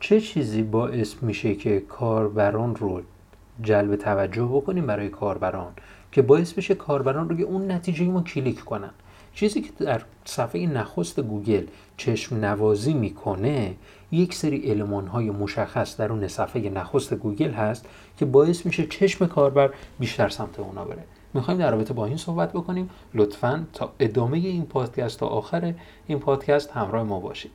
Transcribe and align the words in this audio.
چه 0.00 0.20
چیزی 0.20 0.62
باعث 0.62 1.14
میشه 1.22 1.54
که 1.54 1.80
کاربران 1.80 2.76
رو 2.76 3.02
جلب 3.62 3.96
توجه 3.96 4.44
بکنیم 4.44 4.86
برای 4.86 5.08
کاربران؟ 5.08 5.72
که 6.12 6.22
باعث 6.22 6.52
بشه 6.52 6.74
کاربران 6.74 7.28
روی 7.28 7.42
اون 7.42 7.70
نتیجه 7.70 8.04
ما 8.04 8.22
کلیک 8.22 8.60
کنن. 8.60 8.90
چیزی 9.34 9.60
که 9.60 9.70
در 9.78 10.02
صفحه 10.24 10.66
نخست 10.66 11.20
گوگل 11.20 11.66
چشم 11.96 12.36
نوازی 12.36 12.94
می‌کنه 12.94 13.74
یک 14.12 14.34
سری 14.34 14.70
المان 14.70 15.06
های 15.06 15.30
مشخص 15.30 15.96
درون 15.96 16.28
صفحه 16.28 16.70
نخست 16.70 17.14
گوگل 17.14 17.50
هست 17.50 17.86
که 18.18 18.24
باعث 18.24 18.66
میشه 18.66 18.86
چشم 18.86 19.26
کاربر 19.26 19.70
بیشتر 19.98 20.28
سمت 20.28 20.60
اونا 20.60 20.84
بره. 20.84 21.04
می‌خوایم 21.34 21.60
در 21.60 21.70
رابطه 21.70 21.94
با 21.94 22.06
این 22.06 22.16
صحبت 22.16 22.52
بکنیم. 22.52 22.90
لطفا 23.14 23.66
تا 23.72 23.92
ادامه 24.00 24.38
این 24.38 24.64
پادکست 24.64 25.18
تا 25.18 25.26
آخر 25.26 25.74
این 26.06 26.18
پادکست 26.18 26.70
همراه 26.70 27.02
ما 27.02 27.20
باشید. 27.20 27.50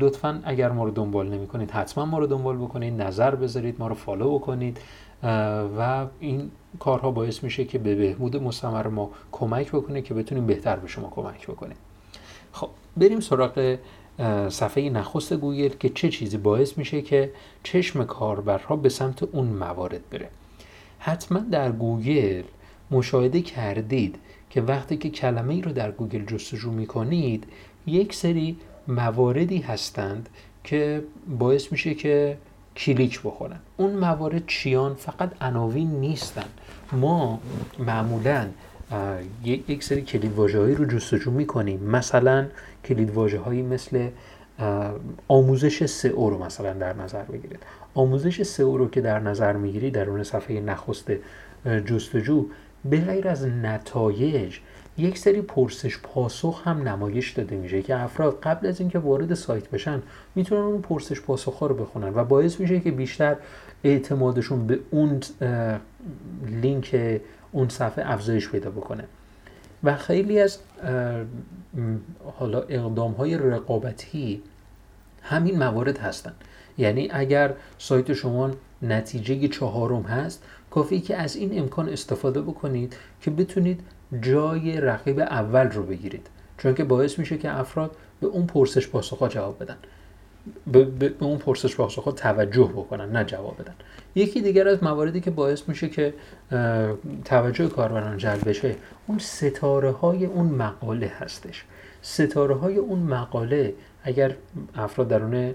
لطفا 0.00 0.42
اگر 0.44 0.72
ما 0.72 0.84
رو 0.84 0.90
دنبال 0.90 1.28
نمی 1.28 1.46
کنید 1.46 1.70
حتما 1.70 2.04
ما 2.04 2.18
رو 2.18 2.26
دنبال 2.26 2.56
بکنید 2.56 3.02
نظر 3.02 3.34
بذارید 3.34 3.76
ما 3.78 3.88
رو 3.88 3.94
follow 3.94 4.38
بکنید. 4.38 4.78
و 5.78 6.06
این 6.20 6.50
کارها 6.78 7.10
باعث 7.10 7.44
میشه 7.44 7.64
که 7.64 7.78
به 7.78 7.94
بهبود 7.94 8.36
مستمر 8.36 8.86
ما 8.86 9.10
کمک 9.32 9.68
بکنه 9.68 10.02
که 10.02 10.14
بتونیم 10.14 10.46
بهتر 10.46 10.76
به 10.76 10.88
شما 10.88 11.08
کمک 11.10 11.46
بکنیم. 11.46 11.76
خب 12.52 12.68
بریم 12.96 13.20
سراغ 13.20 13.78
صفحه 14.48 14.90
نخست 14.90 15.32
گوگل 15.32 15.68
که 15.68 15.88
چه 15.88 16.08
چیزی 16.08 16.36
باعث 16.36 16.78
میشه 16.78 17.02
که 17.02 17.32
چشم 17.62 18.04
کاربرها 18.04 18.76
به 18.76 18.88
سمت 18.88 19.22
اون 19.22 19.46
موارد 19.46 20.10
بره. 20.10 20.28
حتما 20.98 21.38
در 21.38 21.72
گوگل 21.72 22.42
مشاهده 22.90 23.42
کردید 23.42 24.18
که 24.50 24.60
وقتی 24.60 24.96
که 24.96 25.10
کلمه 25.10 25.54
ای 25.54 25.62
رو 25.62 25.72
در 25.72 25.90
گوگل 25.90 26.24
جستجو 26.24 26.70
می‌کنید 26.70 27.46
یک 27.86 28.14
سری 28.14 28.56
مواردی 28.88 29.58
هستند 29.58 30.28
که 30.64 31.04
باعث 31.38 31.72
میشه 31.72 31.94
که 31.94 32.36
کلیک 32.76 33.22
بخورن. 33.22 33.58
اون 33.76 33.96
موارد 33.96 34.46
چیان؟ 34.46 34.94
فقط 34.94 35.30
عناوین 35.40 35.90
نیستن. 35.90 36.44
ما 36.92 37.40
معمولا 37.78 38.46
یک 39.44 39.84
سری 39.84 40.02
کلید 40.02 40.38
هایی 40.38 40.74
رو 40.74 40.84
جستجو 40.84 41.30
می‌کنیم. 41.30 41.80
مثلا 41.80 42.46
کلید 42.84 43.16
هایی 43.16 43.62
مثل 43.62 44.08
آموزش 45.28 45.86
سئو 45.86 46.30
رو 46.30 46.44
مثلا 46.44 46.72
در 46.72 46.92
نظر 46.92 47.22
بگیرید. 47.22 47.58
آموزش 47.94 48.42
سئو 48.42 48.76
رو 48.76 48.90
که 48.90 49.00
در 49.00 49.18
نظر 49.18 49.52
می‌گیرید 49.52 49.94
در 49.94 50.10
اون 50.10 50.22
صفحه 50.22 50.60
نخست 50.60 51.12
جستجو 51.86 52.46
به 52.84 53.00
غیر 53.00 53.28
از 53.28 53.46
نتایج 53.46 54.58
یک 54.98 55.18
سری 55.18 55.42
پرسش 55.42 55.98
پاسخ 55.98 56.68
هم 56.68 56.88
نمایش 56.88 57.30
داده 57.30 57.56
میشه 57.56 57.82
که 57.82 57.96
افراد 57.96 58.40
قبل 58.42 58.66
از 58.66 58.80
اینکه 58.80 58.98
وارد 58.98 59.34
سایت 59.34 59.70
بشن 59.70 60.02
می‌تونن 60.34 60.62
اون 60.62 60.82
پرسش 60.82 61.20
پاسخ 61.20 61.54
ها 61.54 61.66
رو 61.66 61.74
بخونن 61.74 62.12
و 62.14 62.24
باعث 62.24 62.60
میشه 62.60 62.80
که 62.80 62.90
بیشتر 62.90 63.36
اعتمادشون 63.84 64.66
به 64.66 64.78
اون 64.90 65.20
لینک 66.46 67.20
اون 67.52 67.68
صفحه 67.68 68.12
افزایش 68.12 68.48
پیدا 68.48 68.70
بکنه. 68.70 69.04
و 69.84 69.96
خیلی 69.96 70.40
از 70.40 70.58
حالا 72.38 72.60
اقدام 72.60 73.12
های 73.12 73.38
رقابتی 73.38 74.42
همین 75.22 75.58
موارد 75.58 75.98
هستن. 75.98 76.32
یعنی 76.78 77.08
اگر 77.12 77.54
سایت 77.78 78.12
شما 78.12 78.50
نتیجه 78.82 79.48
چهارم 79.48 80.02
هست 80.02 80.44
کافی 80.74 81.00
که 81.00 81.16
از 81.16 81.36
این 81.36 81.58
امکان 81.58 81.88
استفاده 81.88 82.42
بکنید 82.42 82.96
که 83.20 83.30
بتونید 83.30 83.80
جای 84.20 84.80
رقیب 84.80 85.18
اول 85.18 85.66
رو 85.66 85.82
بگیرید. 85.82 86.26
چون 86.58 86.74
که 86.74 86.84
باعث 86.84 87.18
میشه 87.18 87.38
که 87.38 87.58
افراد 87.58 87.96
به 88.20 88.26
اون 88.26 88.46
پرسش 88.46 88.88
پاسخ 88.88 89.28
جواب 89.28 89.62
بدن. 89.62 89.76
به, 90.72 90.84
به 90.84 91.24
اون 91.24 91.38
پرسش 91.38 91.76
پاسخ 91.76 92.14
توجه 92.16 92.64
بکنن 92.64 93.12
نه 93.12 93.24
جواب 93.24 93.56
بدن. 93.58 93.74
یکی 94.14 94.40
دیگر 94.40 94.68
از 94.68 94.82
مواردی 94.82 95.20
که 95.20 95.30
باعث 95.30 95.68
میشه 95.68 95.88
که 95.88 96.14
توجه 97.24 97.68
کاربران 97.68 98.18
جلب 98.18 98.48
بشه 98.48 98.76
اون 99.06 99.18
ستاره 99.18 99.90
های 99.90 100.24
اون 100.24 100.46
مقاله 100.46 101.12
هستش. 101.20 101.64
ستاره 102.02 102.54
های 102.54 102.76
اون 102.76 102.98
مقاله 102.98 103.74
اگر 104.04 104.34
افراد 104.76 105.08
درون 105.08 105.54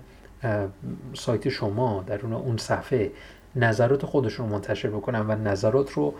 سایت 1.13 1.49
شما 1.49 2.03
درون 2.07 2.33
اون 2.33 2.57
صفحه 2.57 3.11
نظرات 3.55 4.05
خودشون 4.05 4.49
رو 4.49 4.55
منتشر 4.55 4.89
بکنن 4.89 5.19
و 5.19 5.35
نظرات 5.35 5.91
رو 5.91 6.13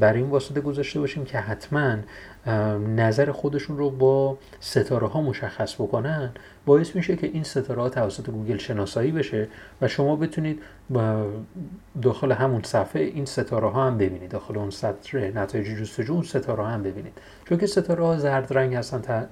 بر 0.00 0.12
این 0.12 0.30
واسطه 0.30 0.60
گذاشته 0.60 1.00
باشیم 1.00 1.24
که 1.24 1.38
حتما 1.38 1.96
نظر 2.96 3.32
خودشون 3.32 3.78
رو 3.78 3.90
با 3.90 4.38
ستاره 4.60 5.06
ها 5.06 5.20
مشخص 5.20 5.74
بکنن 5.74 6.30
باعث 6.66 6.96
میشه 6.96 7.16
که 7.16 7.26
این 7.26 7.42
ستاره 7.42 7.82
ها 7.82 7.88
توسط 7.88 8.30
گوگل 8.30 8.56
شناسایی 8.56 9.12
بشه 9.12 9.48
و 9.82 9.88
شما 9.88 10.16
بتونید 10.16 10.62
داخل 12.02 12.32
همون 12.32 12.62
صفحه 12.62 13.02
این 13.02 13.24
ستاره 13.24 13.70
ها 13.70 13.86
هم 13.86 13.98
ببینید. 13.98 14.30
داخل 14.30 14.58
اون 14.58 14.70
سطر 14.70 15.30
نتایج 15.30 15.66
جستجو 15.66 16.12
اون 16.12 16.22
ستاره 16.22 16.62
ها 16.62 16.68
هم 16.68 16.82
ببینید. 16.82 17.12
چون 17.48 17.58
که 17.58 17.66
ستاره 17.66 18.04
ها 18.04 18.18
زرد 18.18 18.52
رنگ 18.52 18.74
هستن 18.74 19.28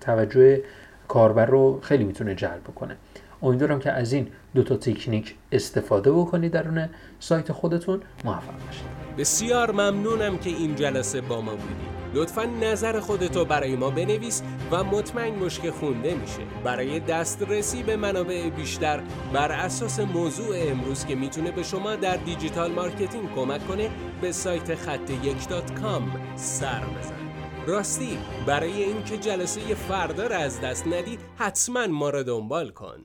توجه 0.00 0.62
کاربر 1.08 1.46
رو 1.46 1.80
خیلی 1.80 2.04
می‌تونه 2.04 2.34
جلب 2.34 2.60
بکنه. 2.60 2.96
امیدوارم 3.42 3.78
که 3.78 3.92
از 3.92 4.12
این 4.12 4.28
دو 4.54 4.62
تا 4.62 4.76
تکنیک 4.76 5.34
استفاده 5.52 6.12
بکنید 6.12 6.52
درون 6.52 6.88
سایت 7.20 7.52
خودتون. 7.52 8.00
موفق 8.24 8.66
باشید. 8.66 8.84
بسیار 9.18 9.70
ممنونم 9.70 10.38
که 10.38 10.50
این 10.50 10.74
جلسه 10.74 11.20
با 11.20 11.40
ما 11.40 11.50
بودید. 11.50 12.00
لطفا 12.14 12.44
نظر 12.44 13.00
خودتو 13.00 13.44
برای 13.44 13.76
ما 13.76 13.90
بنویس 13.90 14.42
و 14.70 14.84
مطمئن 14.84 15.38
باش 15.38 15.60
که 15.60 15.70
خونده 15.70 16.14
میشه. 16.14 16.40
برای 16.64 17.00
دسترسی 17.00 17.82
به 17.82 17.96
منابع 17.96 18.50
بیشتر 18.50 19.00
بر 19.32 19.52
اساس 19.52 20.00
موضوع 20.00 20.56
امروز 20.58 21.06
که 21.06 21.14
می‌تونه 21.14 21.50
به 21.50 21.62
شما 21.62 21.96
در 21.96 22.16
digital 22.16 22.72
marketing 22.72 23.34
کمک 23.34 23.68
کنه 23.68 23.90
به 24.20 24.32
سایت 24.32 24.74
خط 24.74 25.10
یک 25.10 25.48
دات 25.48 25.80
کام 25.80 26.12
سر 26.36 26.80
بزن 26.80 27.14
راستی 27.66 28.18
برای 28.46 28.82
اینکه 28.82 29.18
جلسه 29.18 29.60
فردا 29.74 30.26
را 30.26 30.36
از 30.36 30.60
دست 30.60 30.86
ندی 30.86 31.18
حتما 31.36 31.86
ما 31.86 32.10
را 32.10 32.22
دنبال 32.22 32.70
کن. 32.70 33.04